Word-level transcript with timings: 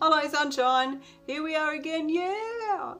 Hello, 0.00 0.20
sunshine. 0.28 1.00
Here 1.26 1.42
we 1.42 1.56
are 1.56 1.74
again. 1.74 2.08
Yeah. 2.08 2.94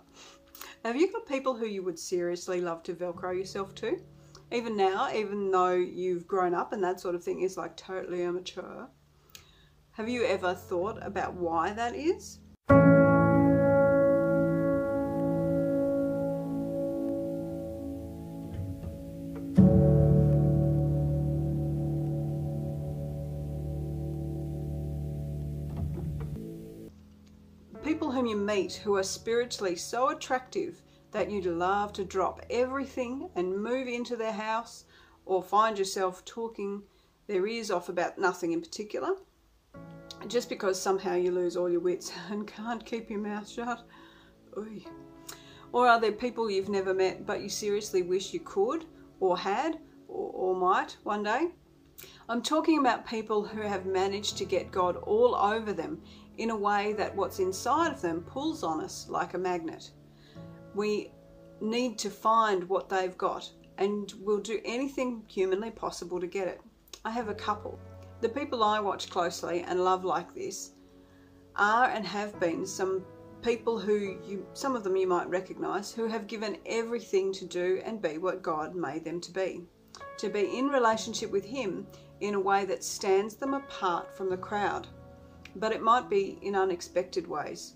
Have 0.84 0.96
you 0.96 1.12
got 1.12 1.26
people 1.26 1.54
who 1.54 1.64
you 1.64 1.84
would 1.84 1.96
seriously 1.96 2.60
love 2.60 2.82
to 2.82 2.92
Velcro 2.92 3.38
yourself 3.38 3.72
to? 3.76 4.00
Even 4.50 4.76
now, 4.76 5.08
even 5.14 5.52
though 5.52 5.74
you've 5.74 6.26
grown 6.26 6.54
up 6.54 6.72
and 6.72 6.82
that 6.82 6.98
sort 6.98 7.14
of 7.14 7.22
thing 7.22 7.42
is 7.42 7.56
like 7.56 7.76
totally 7.76 8.24
immature. 8.24 8.88
Have 9.92 10.08
you 10.08 10.24
ever 10.24 10.54
thought 10.54 10.98
about 11.00 11.34
why 11.34 11.72
that 11.72 11.94
is? 11.94 12.40
Whom 28.18 28.26
you 28.26 28.36
meet 28.36 28.72
who 28.72 28.96
are 28.96 29.02
spiritually 29.04 29.76
so 29.76 30.08
attractive 30.08 30.82
that 31.12 31.30
you'd 31.30 31.46
love 31.46 31.92
to 31.92 32.04
drop 32.04 32.40
everything 32.50 33.30
and 33.36 33.62
move 33.62 33.86
into 33.86 34.16
their 34.16 34.32
house 34.32 34.86
or 35.24 35.40
find 35.40 35.78
yourself 35.78 36.24
talking 36.24 36.82
their 37.28 37.46
ears 37.46 37.70
off 37.70 37.88
about 37.88 38.18
nothing 38.18 38.50
in 38.50 38.60
particular 38.60 39.10
just 40.26 40.48
because 40.48 40.82
somehow 40.82 41.14
you 41.14 41.30
lose 41.30 41.56
all 41.56 41.70
your 41.70 41.78
wits 41.78 42.10
and 42.30 42.44
can't 42.48 42.84
keep 42.84 43.08
your 43.08 43.20
mouth 43.20 43.48
shut. 43.48 43.86
Oy. 44.56 44.84
Or 45.70 45.86
are 45.86 46.00
there 46.00 46.10
people 46.10 46.50
you've 46.50 46.68
never 46.68 46.92
met 46.92 47.24
but 47.24 47.40
you 47.40 47.48
seriously 47.48 48.02
wish 48.02 48.34
you 48.34 48.40
could 48.40 48.84
or 49.20 49.38
had 49.38 49.78
or, 50.08 50.32
or 50.32 50.56
might 50.56 50.96
one 51.04 51.22
day? 51.22 51.52
I'm 52.30 52.42
talking 52.42 52.78
about 52.78 53.06
people 53.06 53.42
who 53.42 53.62
have 53.62 53.86
managed 53.86 54.36
to 54.36 54.44
get 54.44 54.70
God 54.70 54.96
all 54.96 55.34
over 55.34 55.72
them 55.72 56.02
in 56.36 56.50
a 56.50 56.56
way 56.56 56.92
that 56.92 57.16
what's 57.16 57.38
inside 57.38 57.90
of 57.90 58.02
them 58.02 58.20
pulls 58.20 58.62
on 58.62 58.84
us 58.84 59.06
like 59.08 59.32
a 59.32 59.38
magnet. 59.38 59.90
We 60.74 61.10
need 61.62 61.96
to 62.00 62.10
find 62.10 62.68
what 62.68 62.90
they've 62.90 63.16
got 63.16 63.50
and 63.78 64.12
we'll 64.20 64.40
do 64.40 64.60
anything 64.66 65.22
humanly 65.26 65.70
possible 65.70 66.20
to 66.20 66.26
get 66.26 66.48
it. 66.48 66.60
I 67.02 67.12
have 67.12 67.30
a 67.30 67.34
couple. 67.34 67.78
The 68.20 68.28
people 68.28 68.62
I 68.62 68.78
watch 68.78 69.08
closely 69.08 69.62
and 69.62 69.82
love 69.82 70.04
like 70.04 70.34
this 70.34 70.72
are 71.56 71.88
and 71.88 72.06
have 72.06 72.38
been 72.38 72.66
some 72.66 73.06
people 73.40 73.78
who 73.78 74.18
you 74.26 74.46
some 74.52 74.76
of 74.76 74.84
them 74.84 74.96
you 74.96 75.06
might 75.06 75.30
recognize 75.30 75.92
who 75.92 76.08
have 76.08 76.26
given 76.26 76.58
everything 76.66 77.32
to 77.32 77.46
do 77.46 77.80
and 77.86 78.02
be 78.02 78.18
what 78.18 78.42
God 78.42 78.74
made 78.74 79.04
them 79.04 79.18
to 79.22 79.32
be. 79.32 79.62
To 80.18 80.28
be 80.28 80.58
in 80.58 80.68
relationship 80.68 81.30
with 81.30 81.44
him 81.44 81.86
in 82.20 82.34
a 82.34 82.40
way 82.40 82.64
that 82.64 82.84
stands 82.84 83.36
them 83.36 83.54
apart 83.54 84.16
from 84.16 84.30
the 84.30 84.36
crowd 84.36 84.88
but 85.58 85.72
it 85.72 85.82
might 85.82 86.08
be 86.08 86.38
in 86.42 86.54
unexpected 86.54 87.26
ways. 87.26 87.74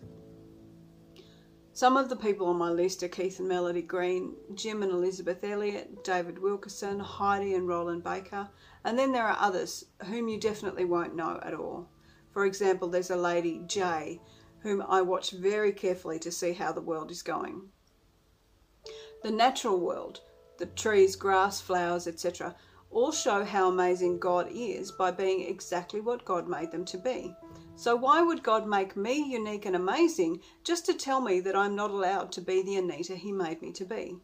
Some 1.74 1.96
of 1.96 2.08
the 2.08 2.16
people 2.16 2.48
on 2.48 2.58
my 2.58 2.68
list 2.68 3.02
are 3.02 3.08
Keith 3.08 3.38
and 3.38 3.48
Melody 3.48 3.80
Green, 3.80 4.34
Jim 4.54 4.82
and 4.82 4.92
Elisabeth 4.92 5.42
Elliot, 5.42 6.04
David 6.04 6.38
Wilkerson, 6.38 7.00
Heidi 7.00 7.54
and 7.54 7.66
Rolland 7.66 8.04
Baker, 8.04 8.50
and 8.84 8.98
then 8.98 9.12
there 9.12 9.26
are 9.26 9.38
others 9.40 9.86
whom 10.06 10.28
you 10.28 10.38
definitely 10.38 10.84
won't 10.84 11.16
know 11.16 11.40
at 11.42 11.54
all. 11.54 11.88
For 12.30 12.44
example, 12.44 12.88
there's 12.88 13.10
a 13.10 13.16
lady, 13.16 13.62
Jay, 13.66 14.20
whom 14.60 14.82
I 14.82 15.00
watch 15.00 15.30
very 15.30 15.72
carefully 15.72 16.18
to 16.20 16.30
see 16.30 16.52
how 16.52 16.72
the 16.72 16.80
world 16.80 17.10
is 17.10 17.22
going. 17.22 17.70
The 19.22 19.30
natural 19.30 19.80
world, 19.80 20.20
the 20.58 20.66
trees, 20.66 21.16
grass, 21.16 21.60
flowers, 21.60 22.06
etc., 22.06 22.54
all 22.92 23.12
show 23.12 23.44
how 23.44 23.68
amazing 23.68 24.18
God 24.18 24.48
is 24.52 24.92
by 24.92 25.10
being 25.10 25.48
exactly 25.48 26.00
what 26.00 26.24
God 26.24 26.48
made 26.48 26.70
them 26.70 26.84
to 26.86 26.98
be. 26.98 27.34
So 27.74 27.96
why 27.96 28.20
would 28.20 28.42
God 28.42 28.66
make 28.66 28.96
me 28.96 29.32
unique 29.32 29.64
and 29.64 29.74
amazing 29.74 30.40
just 30.62 30.84
to 30.86 30.94
tell 30.94 31.20
me 31.20 31.40
that 31.40 31.56
I'm 31.56 31.74
not 31.74 31.90
allowed 31.90 32.30
to 32.32 32.40
be 32.40 32.62
the 32.62 32.76
Anita 32.76 33.16
he 33.16 33.32
made 33.32 33.62
me 33.62 33.72
to 33.72 33.84
be? 33.84 34.16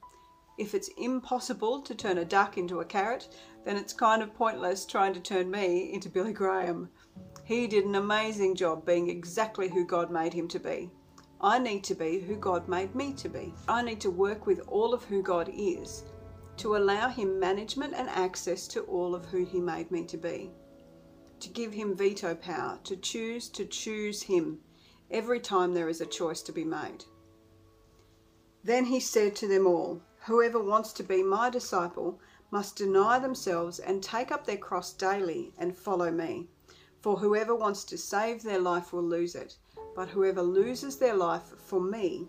If 0.58 0.74
it's 0.74 0.90
impossible 0.98 1.82
to 1.82 1.94
turn 1.94 2.18
a 2.18 2.24
duck 2.24 2.58
into 2.58 2.80
a 2.80 2.84
carrot, 2.84 3.28
then 3.64 3.76
it's 3.76 3.92
kind 3.92 4.22
of 4.22 4.34
pointless 4.34 4.84
trying 4.84 5.14
to 5.14 5.20
turn 5.20 5.50
me 5.50 5.92
into 5.92 6.10
Billy 6.10 6.32
Graham. 6.32 6.90
He 7.44 7.66
did 7.66 7.84
an 7.84 7.94
amazing 7.94 8.56
job 8.56 8.84
being 8.84 9.08
exactly 9.08 9.68
who 9.68 9.86
God 9.86 10.10
made 10.10 10.34
him 10.34 10.48
to 10.48 10.58
be. 10.58 10.90
I 11.40 11.58
need 11.58 11.84
to 11.84 11.94
be 11.94 12.18
who 12.18 12.36
God 12.36 12.68
made 12.68 12.94
me 12.94 13.12
to 13.14 13.28
be. 13.28 13.54
I 13.68 13.82
need 13.82 14.00
to 14.00 14.10
work 14.10 14.46
with 14.46 14.60
all 14.66 14.92
of 14.92 15.04
who 15.04 15.22
God 15.22 15.48
is 15.54 16.04
to 16.58 16.76
allow 16.76 17.08
him 17.08 17.38
management 17.38 17.94
and 17.94 18.08
access 18.08 18.68
to 18.68 18.82
all 18.82 19.14
of 19.14 19.24
who 19.26 19.44
he 19.44 19.60
made 19.60 19.90
me 19.90 20.04
to 20.04 20.16
be 20.16 20.50
to 21.40 21.48
give 21.48 21.72
him 21.72 21.94
veto 21.94 22.34
power, 22.34 22.78
to 22.84 22.96
choose 22.96 23.48
to 23.48 23.64
choose 23.64 24.22
him 24.22 24.58
every 25.10 25.40
time 25.40 25.72
there 25.72 25.88
is 25.88 26.00
a 26.00 26.06
choice 26.06 26.42
to 26.42 26.52
be 26.52 26.64
made. 26.64 27.04
Then 28.64 28.84
he 28.84 29.00
said 29.00 29.36
to 29.36 29.48
them 29.48 29.66
all, 29.66 30.02
Whoever 30.26 30.62
wants 30.62 30.92
to 30.94 31.02
be 31.02 31.22
my 31.22 31.48
disciple 31.48 32.18
must 32.50 32.76
deny 32.76 33.18
themselves 33.18 33.78
and 33.78 34.02
take 34.02 34.32
up 34.32 34.44
their 34.44 34.56
cross 34.56 34.92
daily 34.92 35.54
and 35.58 35.76
follow 35.76 36.10
me. 36.10 36.48
For 37.00 37.16
whoever 37.16 37.54
wants 37.54 37.84
to 37.84 37.96
save 37.96 38.42
their 38.42 38.58
life 38.58 38.92
will 38.92 39.04
lose 39.04 39.34
it, 39.34 39.56
but 39.94 40.08
whoever 40.08 40.42
loses 40.42 40.96
their 40.98 41.14
life 41.14 41.54
for 41.56 41.80
me 41.80 42.28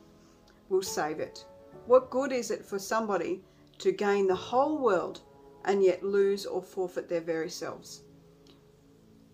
will 0.69 0.83
save 0.83 1.19
it. 1.19 1.45
What 1.87 2.11
good 2.11 2.31
is 2.31 2.51
it 2.51 2.63
for 2.63 2.77
somebody 2.77 3.43
to 3.79 3.91
gain 3.91 4.27
the 4.27 4.35
whole 4.35 4.77
world 4.77 5.21
and 5.65 5.83
yet 5.83 6.03
lose 6.03 6.45
or 6.45 6.61
forfeit 6.61 7.09
their 7.09 7.21
very 7.21 7.49
selves? 7.49 8.03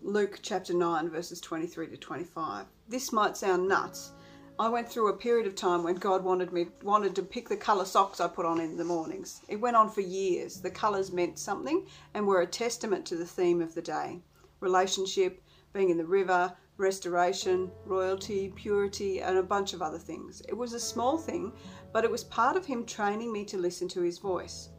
Luke 0.01 0.39
chapter 0.41 0.73
9, 0.73 1.09
verses 1.09 1.41
23 1.41 1.87
to 1.87 1.97
25. 1.97 2.65
This 2.87 3.11
might 3.11 3.35
sound 3.35 3.67
nuts. 3.67 4.11
I 4.57 4.69
went 4.69 4.87
through 4.87 5.09
a 5.09 5.17
period 5.17 5.47
of 5.47 5.55
time 5.55 5.83
when 5.83 5.95
God 5.95 6.23
wanted 6.23 6.53
me 6.53 6.67
wanted 6.81 7.13
to 7.15 7.23
pick 7.23 7.49
the 7.49 7.57
colour 7.57 7.83
socks 7.83 8.21
I 8.21 8.27
put 8.27 8.45
on 8.45 8.61
in 8.61 8.77
the 8.77 8.85
mornings. 8.85 9.41
It 9.49 9.59
went 9.59 9.75
on 9.75 9.89
for 9.89 9.99
years. 9.99 10.61
The 10.61 10.69
colours 10.69 11.11
meant 11.11 11.37
something 11.37 11.87
and 12.13 12.25
were 12.25 12.41
a 12.41 12.47
testament 12.47 13.05
to 13.07 13.17
the 13.17 13.25
theme 13.25 13.61
of 13.61 13.73
the 13.73 13.81
day. 13.81 14.21
Relationship, 14.61 15.43
being 15.73 15.89
in 15.89 15.97
the 15.97 16.05
river, 16.05 16.55
restoration, 16.77 17.71
royalty, 17.85 18.51
purity, 18.55 19.21
and 19.21 19.37
a 19.37 19.43
bunch 19.43 19.73
of 19.73 19.81
other 19.81 19.97
things. 19.97 20.41
It 20.49 20.53
was 20.57 20.73
a 20.73 20.79
small 20.79 21.17
thing, 21.17 21.53
but 21.93 22.03
it 22.03 22.11
was 22.11 22.23
part 22.25 22.57
of 22.57 22.65
him 22.65 22.85
training 22.85 23.31
me 23.31 23.45
to 23.45 23.57
listen 23.57 23.87
to 23.89 24.01
his 24.01 24.19
voice. 24.19 24.69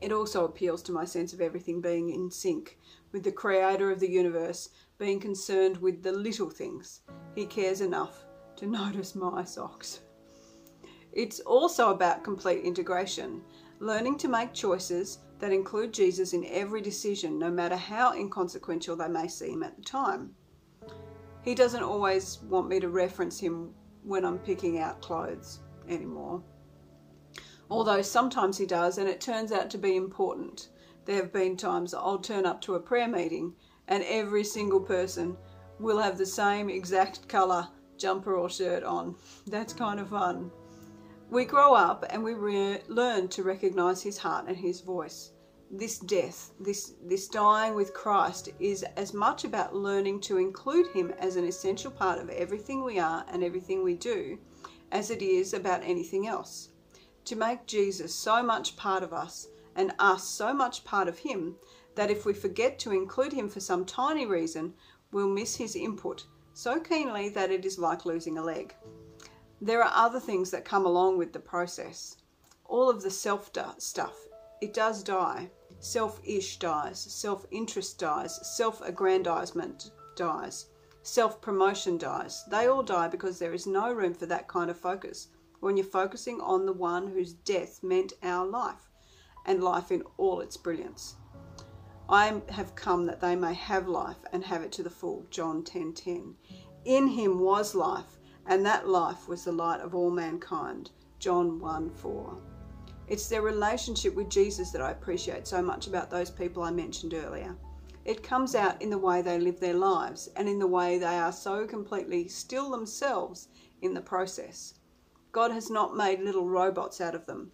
It 0.00 0.12
also 0.12 0.44
appeals 0.44 0.82
to 0.82 0.92
my 0.92 1.04
sense 1.04 1.32
of 1.32 1.40
everything 1.40 1.80
being 1.80 2.10
in 2.10 2.30
sync 2.30 2.78
with 3.12 3.22
the 3.22 3.32
creator 3.32 3.90
of 3.90 4.00
the 4.00 4.10
universe, 4.10 4.70
being 4.98 5.20
concerned 5.20 5.76
with 5.76 6.02
the 6.02 6.12
little 6.12 6.50
things. 6.50 7.02
He 7.34 7.46
cares 7.46 7.80
enough 7.80 8.24
to 8.56 8.66
notice 8.80 9.14
my 9.14 9.44
socks. 9.44 10.00
It's 11.12 11.40
also 11.40 11.90
about 11.90 12.24
complete 12.24 12.64
integration, 12.64 13.42
learning 13.80 14.18
to 14.18 14.28
make 14.28 14.54
choices 14.54 15.18
that 15.38 15.52
include 15.52 15.92
Jesus 15.92 16.32
in 16.32 16.46
every 16.46 16.80
decision, 16.80 17.38
no 17.38 17.50
matter 17.50 17.76
how 17.76 18.14
inconsequential 18.14 18.96
they 18.96 19.08
may 19.08 19.28
seem 19.28 19.62
at 19.62 19.76
the 19.76 19.82
time. 19.82 20.34
He 21.42 21.54
doesn't 21.54 21.82
always 21.82 22.38
want 22.42 22.68
me 22.68 22.80
to 22.80 22.88
reference 22.88 23.38
him 23.38 23.74
when 24.04 24.24
I'm 24.24 24.38
picking 24.38 24.78
out 24.78 25.00
clothes 25.00 25.60
anymore 25.88 26.42
although 27.72 28.02
sometimes 28.02 28.58
he 28.58 28.66
does, 28.66 28.98
and 28.98 29.08
it 29.08 29.18
turns 29.18 29.50
out 29.50 29.70
to 29.70 29.78
be 29.78 29.96
important. 29.96 30.68
There 31.06 31.16
have 31.16 31.32
been 31.32 31.56
times 31.56 31.94
I'll 31.94 32.18
turn 32.18 32.44
up 32.44 32.60
to 32.62 32.74
a 32.74 32.80
prayer 32.80 33.08
meeting 33.08 33.54
and 33.88 34.04
every 34.06 34.44
single 34.44 34.80
person 34.80 35.36
will 35.80 35.98
have 35.98 36.18
the 36.18 36.26
same 36.26 36.68
exact 36.68 37.26
colour 37.28 37.66
jumper 37.96 38.36
or 38.36 38.50
shirt 38.50 38.84
on. 38.84 39.16
That's 39.46 39.72
kind 39.72 39.98
of 39.98 40.10
fun. 40.10 40.50
We 41.30 41.46
grow 41.46 41.72
up 41.72 42.04
and 42.10 42.22
we 42.22 42.34
learn 42.34 43.28
to 43.28 43.42
recognise 43.42 44.02
his 44.02 44.18
heart 44.18 44.48
and 44.48 44.56
his 44.56 44.82
voice. 44.82 45.32
This 45.74 45.98
death, 45.98 46.52
this, 46.60 46.92
this 47.02 47.28
dying 47.28 47.74
with 47.74 47.94
Christ, 47.94 48.50
is 48.60 48.84
as 48.96 49.14
much 49.14 49.44
about 49.44 49.74
learning 49.74 50.20
to 50.20 50.36
include 50.36 50.88
him 50.88 51.12
as 51.18 51.36
an 51.36 51.44
essential 51.44 51.90
part 51.90 52.18
of 52.18 52.28
everything 52.28 52.84
we 52.84 52.98
are 52.98 53.24
and 53.32 53.42
everything 53.42 53.82
we 53.82 53.94
do 53.94 54.38
as 54.90 55.10
it 55.10 55.22
is 55.22 55.54
about 55.54 55.82
anything 55.82 56.26
else 56.26 56.68
to 57.24 57.36
make 57.36 57.66
Jesus 57.66 58.14
so 58.14 58.42
much 58.42 58.76
part 58.76 59.02
of 59.02 59.12
us 59.12 59.48
and 59.76 59.94
us 59.98 60.24
so 60.24 60.52
much 60.52 60.84
part 60.84 61.08
of 61.08 61.18
him 61.18 61.56
that 61.94 62.10
if 62.10 62.26
we 62.26 62.34
forget 62.34 62.78
to 62.80 62.92
include 62.92 63.32
him 63.32 63.48
for 63.48 63.60
some 63.60 63.84
tiny 63.84 64.26
reason, 64.26 64.74
we'll 65.12 65.28
miss 65.28 65.56
his 65.56 65.76
input 65.76 66.26
so 66.54 66.80
keenly 66.80 67.28
that 67.30 67.50
it 67.50 67.64
is 67.64 67.78
like 67.78 68.04
losing 68.04 68.38
a 68.38 68.42
leg. 68.42 68.74
There 69.60 69.82
are 69.82 69.92
other 69.94 70.20
things 70.20 70.50
that 70.50 70.64
come 70.64 70.84
along 70.84 71.18
with 71.18 71.32
the 71.32 71.38
process. 71.38 72.16
All 72.64 72.90
of 72.90 73.02
the 73.02 73.10
self 73.10 73.50
stuff, 73.78 74.16
it 74.60 74.74
does 74.74 75.02
die. 75.02 75.50
Self-ish 75.84 76.60
dies, 76.60 77.00
self-interest 77.00 77.98
dies, 77.98 78.38
self-aggrandizement 78.56 79.90
dies, 80.14 80.66
self-promotion 81.02 81.98
dies. 81.98 82.44
They 82.48 82.68
all 82.68 82.84
die 82.84 83.08
because 83.08 83.40
there 83.40 83.52
is 83.52 83.66
no 83.66 83.92
room 83.92 84.14
for 84.14 84.26
that 84.26 84.46
kind 84.46 84.70
of 84.70 84.78
focus 84.78 85.26
when 85.58 85.76
you're 85.76 85.84
focusing 85.84 86.40
on 86.40 86.66
the 86.66 86.72
one 86.72 87.08
whose 87.08 87.32
death 87.32 87.82
meant 87.82 88.12
our 88.22 88.46
life 88.46 88.92
and 89.44 89.60
life 89.60 89.90
in 89.90 90.04
all 90.18 90.38
its 90.40 90.56
brilliance. 90.56 91.16
I 92.08 92.40
have 92.50 92.76
come 92.76 93.04
that 93.06 93.20
they 93.20 93.34
may 93.34 93.54
have 93.54 93.88
life 93.88 94.24
and 94.32 94.44
have 94.44 94.62
it 94.62 94.70
to 94.72 94.84
the 94.84 94.90
full. 94.90 95.26
John 95.30 95.64
10:10. 95.64 95.94
10, 95.94 95.94
10. 95.94 96.36
In 96.84 97.08
him 97.08 97.40
was 97.40 97.74
life, 97.74 98.18
and 98.46 98.64
that 98.64 98.86
life 98.86 99.26
was 99.26 99.42
the 99.42 99.50
light 99.50 99.80
of 99.80 99.96
all 99.96 100.12
mankind. 100.12 100.92
John 101.18 101.58
1 101.58 101.90
4. 101.90 102.51
It's 103.08 103.28
their 103.28 103.42
relationship 103.42 104.14
with 104.14 104.28
Jesus 104.28 104.70
that 104.70 104.80
I 104.80 104.90
appreciate 104.90 105.46
so 105.46 105.60
much 105.60 105.86
about 105.86 106.10
those 106.10 106.30
people 106.30 106.62
I 106.62 106.70
mentioned 106.70 107.14
earlier. 107.14 107.56
It 108.04 108.22
comes 108.22 108.54
out 108.54 108.80
in 108.80 108.90
the 108.90 108.98
way 108.98 109.22
they 109.22 109.38
live 109.38 109.60
their 109.60 109.74
lives 109.74 110.28
and 110.36 110.48
in 110.48 110.58
the 110.58 110.66
way 110.66 110.98
they 110.98 111.18
are 111.18 111.32
so 111.32 111.66
completely 111.66 112.26
still 112.28 112.70
themselves 112.70 113.48
in 113.80 113.94
the 113.94 114.00
process. 114.00 114.74
God 115.30 115.50
has 115.50 115.70
not 115.70 115.96
made 115.96 116.20
little 116.20 116.48
robots 116.48 117.00
out 117.00 117.14
of 117.14 117.26
them. 117.26 117.52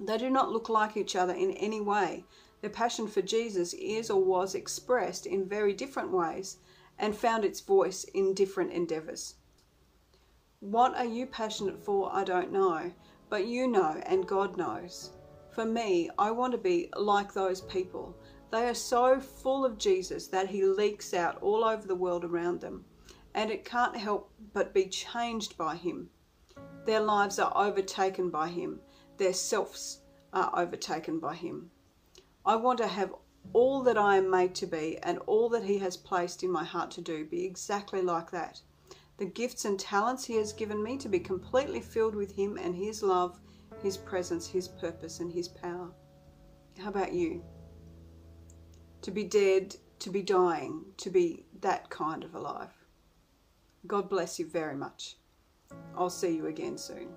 They 0.00 0.16
do 0.18 0.30
not 0.30 0.52
look 0.52 0.68
like 0.68 0.96
each 0.96 1.16
other 1.16 1.34
in 1.34 1.50
any 1.52 1.80
way. 1.80 2.24
Their 2.60 2.70
passion 2.70 3.08
for 3.08 3.22
Jesus 3.22 3.74
is 3.74 4.10
or 4.10 4.22
was 4.22 4.54
expressed 4.54 5.26
in 5.26 5.48
very 5.48 5.72
different 5.72 6.12
ways 6.12 6.58
and 6.98 7.16
found 7.16 7.44
its 7.44 7.60
voice 7.60 8.04
in 8.04 8.34
different 8.34 8.72
endeavours. 8.72 9.34
What 10.60 10.96
are 10.96 11.04
you 11.04 11.26
passionate 11.26 11.78
for? 11.78 12.12
I 12.12 12.24
don't 12.24 12.50
know, 12.50 12.92
but 13.28 13.46
you 13.46 13.68
know 13.68 14.00
and 14.06 14.26
God 14.26 14.56
knows. 14.56 15.12
For 15.50 15.64
me, 15.64 16.08
I 16.18 16.30
want 16.30 16.52
to 16.52 16.58
be 16.58 16.88
like 16.96 17.32
those 17.32 17.60
people. 17.62 18.16
They 18.50 18.68
are 18.68 18.74
so 18.74 19.20
full 19.20 19.64
of 19.64 19.78
Jesus 19.78 20.28
that 20.28 20.48
he 20.48 20.64
leaks 20.64 21.12
out 21.12 21.42
all 21.42 21.64
over 21.64 21.86
the 21.86 21.94
world 21.94 22.24
around 22.24 22.60
them, 22.60 22.84
and 23.34 23.50
it 23.50 23.64
can't 23.64 23.96
help 23.96 24.30
but 24.52 24.72
be 24.72 24.86
changed 24.86 25.58
by 25.58 25.76
him. 25.76 26.10
Their 26.86 27.00
lives 27.00 27.38
are 27.38 27.52
overtaken 27.54 28.30
by 28.30 28.48
him, 28.48 28.80
their 29.18 29.34
selves 29.34 30.00
are 30.32 30.50
overtaken 30.54 31.18
by 31.18 31.34
him. 31.34 31.70
I 32.46 32.56
want 32.56 32.78
to 32.78 32.86
have 32.86 33.14
all 33.52 33.82
that 33.82 33.98
I 33.98 34.16
am 34.16 34.30
made 34.30 34.54
to 34.56 34.66
be 34.66 34.98
and 34.98 35.18
all 35.26 35.48
that 35.50 35.64
he 35.64 35.78
has 35.78 35.96
placed 35.96 36.42
in 36.42 36.50
my 36.50 36.64
heart 36.64 36.90
to 36.92 37.00
do 37.00 37.24
be 37.24 37.44
exactly 37.44 38.02
like 38.02 38.30
that 38.30 38.60
the 39.18 39.26
gifts 39.26 39.64
and 39.64 39.78
talents 39.78 40.24
He 40.24 40.36
has 40.36 40.52
given 40.52 40.82
me 40.82 40.96
to 40.98 41.08
be 41.08 41.18
completely 41.20 41.80
filled 41.80 42.14
with 42.14 42.34
Him 42.34 42.56
and 42.56 42.74
His 42.74 43.02
love, 43.02 43.38
His 43.82 43.96
presence, 43.96 44.46
His 44.46 44.68
purpose, 44.68 45.20
and 45.20 45.32
His 45.32 45.48
power. 45.48 45.90
How 46.78 46.88
about 46.88 47.12
you? 47.12 47.42
To 49.02 49.10
be 49.10 49.24
dead, 49.24 49.76
to 49.98 50.10
be 50.10 50.22
dying, 50.22 50.84
to 50.98 51.10
be 51.10 51.46
that 51.60 51.90
kind 51.90 52.24
of 52.24 52.34
alive. 52.34 52.72
God 53.86 54.08
bless 54.08 54.38
you 54.38 54.46
very 54.46 54.76
much. 54.76 55.16
I'll 55.96 56.10
see 56.10 56.34
you 56.34 56.46
again 56.46 56.78
soon. 56.78 57.08